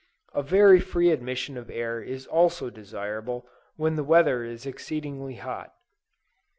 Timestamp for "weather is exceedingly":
4.03-5.35